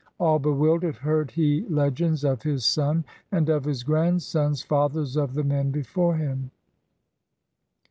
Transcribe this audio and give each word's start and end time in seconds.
All 0.19 0.39
bewildered 0.39 0.95
heard 0.95 1.29
he 1.29 1.63
legends 1.69 2.23
Of 2.23 2.41
his 2.41 2.65
son 2.65 3.05
and 3.31 3.49
of 3.49 3.65
his 3.65 3.83
grandsons, 3.83 4.63
Fathers 4.63 5.15
of 5.15 5.35
the 5.35 5.43
men 5.43 5.69
before 5.69 6.15
him. 6.15 6.49